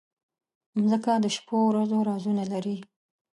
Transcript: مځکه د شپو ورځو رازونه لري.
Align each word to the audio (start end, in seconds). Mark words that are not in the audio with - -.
مځکه 0.79 1.11
د 1.23 1.25
شپو 1.35 1.57
ورځو 1.69 1.97
رازونه 2.09 2.43
لري. 2.53 2.77